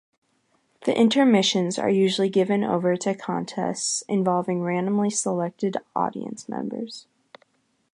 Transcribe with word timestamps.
The 0.85 0.97
intermissions 0.99 1.77
are 1.77 1.91
usually 1.91 2.27
given 2.27 2.63
over 2.63 2.97
to 2.97 3.13
contests 3.13 4.01
involving 4.09 4.63
randomly 4.63 5.11
selected 5.11 5.77
audience 5.95 6.49
members. 6.49 7.05